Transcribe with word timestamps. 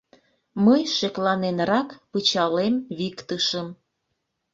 Мый 0.65 0.81
шекланенрак 0.95 1.89
пычалем 2.11 2.75
виктышым. 2.97 3.67